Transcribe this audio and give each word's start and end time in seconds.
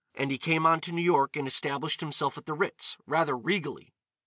And 0.15 0.31
he 0.31 0.39
came 0.39 0.65
on 0.65 0.81
to 0.81 0.91
New 0.91 1.03
York 1.03 1.35
and 1.35 1.47
established 1.47 2.01
himself 2.01 2.35
at 2.35 2.47
the 2.47 2.55
Ritz, 2.55 2.97
rather 3.05 3.37
regally. 3.37 3.93